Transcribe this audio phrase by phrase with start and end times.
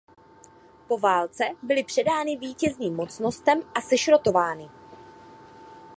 [0.87, 4.69] Po válce byly předány vítězným mocnostem a sešrotovány.